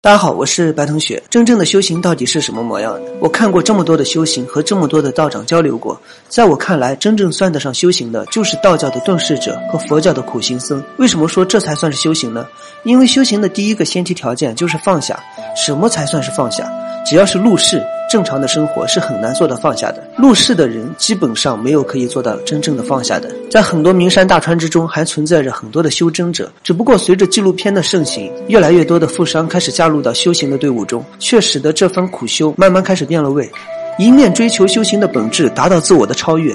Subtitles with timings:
[0.00, 1.20] 大家好，我是白同学。
[1.28, 3.00] 真正的修行到底是什么模样的？
[3.18, 10.80] 我看过这么多的修行，和这么多的道长交流过，在我看来，真正算得上修行的，就是道教的遁世者和佛教的苦行僧。
[10.98, 12.46] 为什么说这才算是修行呢？
[12.84, 15.18] 因为修行的第一个先提条件就是放下。
[15.56, 16.70] 什么才算是放下？
[17.04, 17.82] 只要是入世。
[18.08, 20.02] 正常的生活是很难做到放下的。
[20.16, 23.30] 入世的人基本上没有可以做到真正的放下的。
[23.50, 26.50] 在很多名山大川之中，还存在着很多的修真者。
[26.62, 33.50] 只不过随着纪录片的盛行，越来越多的富商开始加入到修行的队伍中，却使得这份苦修慢慢开始变了味。
[33.98, 36.54] 一面追求修行的本质，达到自我的超越。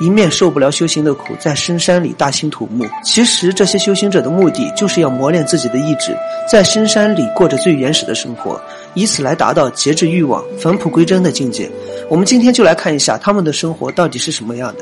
[0.00, 2.84] 一面受不了修行的苦，在深山里大兴土木。
[3.04, 6.12] 其实这些修行者的目的，就是要磨练自己的意志，
[6.50, 8.60] 在深山里过着最原始的生活，
[8.94, 11.70] 以此来达到节制欲望、返璞归真的境界。
[12.08, 14.80] 我们今天就来看一下他们的生活到底是什么样的。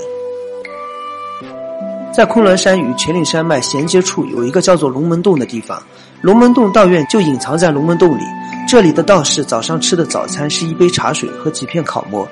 [2.15, 5.83] 在昆仑山与秦岭山脉衔接处，有一个叫做龙门洞的地方。
[6.21, 8.23] 龙门洞道院就隐藏在龙门洞里。
[8.69, 12.29] 这里的道士早上吃的早餐是一杯茶水和几片烤馍。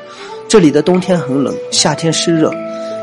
[0.46, 2.52] 这里的冬天很冷，夏天湿热。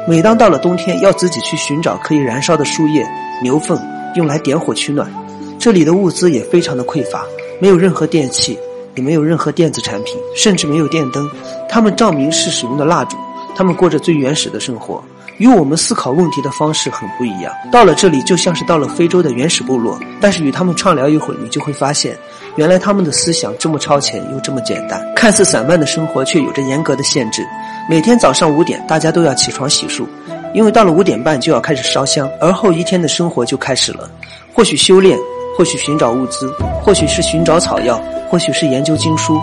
[0.07, 3.05] 每当到了冬天，要自己去寻找可以燃烧的树叶、
[3.41, 3.77] 牛粪，
[4.15, 5.11] 用来点火取暖。
[5.59, 7.25] 这里的物资也非常的匮乏，
[7.59, 8.57] 没有任何电器，
[8.97, 11.29] 也没有任何电子产品，甚至没有电灯。
[11.69, 13.15] 他们照明是使用的蜡烛。
[13.55, 15.01] 他们过着最原始的生活。
[15.37, 17.53] 与我们思考问题的方式很不一样。
[17.71, 19.99] 到了这里，就像是到了非洲的原始部落。
[20.19, 22.17] 但是与他们畅聊一会儿，你就会发现，
[22.55, 24.99] 原来他们的思想这么超前又这么简单。
[25.15, 27.45] 看似散漫的生活，却有着严格的限制。
[27.87, 30.07] 每天早上五点，大家都要起床洗漱，
[30.55, 34.09] 因为到了五点半就要开始烧香，而后一天的生活就开始了。
[34.53, 35.17] 或许修炼。
[35.55, 39.39] 或许寻找物资，或许是寻找草药，或许是研究经书。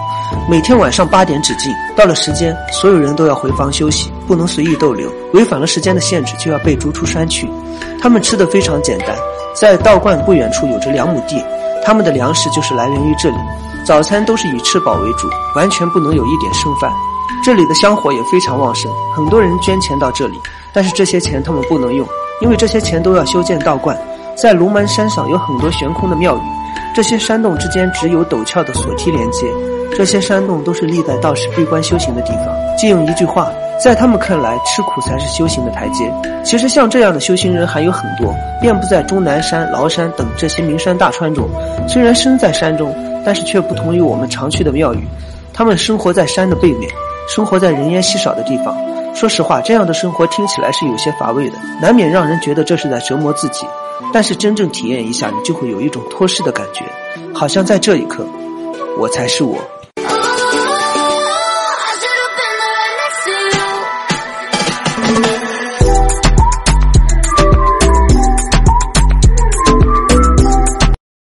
[0.48, 5.10] 每天晚上八点止境，到了时间，所有人都要回房休息，不能随意逗留。
[5.32, 7.48] 违反了时间的限制，就要被逐出山去。
[8.00, 9.16] 他们吃的非常简单，
[9.54, 11.42] 在道观不远处有着两亩地，
[11.84, 13.36] 他们的粮食就是来源于这里。
[13.86, 16.90] 早餐都是以吃饱为主，完全不能有一点剩饭。
[17.44, 20.40] 这里的香火也非常旺盛，很多人捐钱到这里，
[20.72, 22.06] 但是这些钱他们不能用，
[22.40, 23.94] 因为这些钱都要修建道观。
[24.34, 26.40] 在龙门山上有很多悬空的庙宇，
[26.94, 29.46] 这些山洞之间只有陡峭的索梯连接。
[29.96, 32.46] 这些山洞都是历代道士闭关修行的地方。
[32.78, 33.50] 借用一句话，
[33.82, 36.08] 在他们看来，吃苦才是修行的台阶。
[36.44, 41.48] 其实像这样的修行人还有很多，遍布在终南山、崂山等这些名山大川中。
[41.88, 42.94] 虽然身在山中，
[43.24, 45.04] 但是却不同于我们常去的庙宇。
[45.52, 46.90] 他们生活在山的背面，
[47.28, 48.76] 生活在人烟稀少的地方。
[49.14, 53.64] 说实话，这样的生活听起来是有些乏味的，难免让人觉得这是在折磨自己。
[54.12, 56.84] 但是真正体验一下，你就会有一种脱世的感觉，
[57.34, 58.26] 好像在这一刻，
[58.98, 59.58] 我才是我。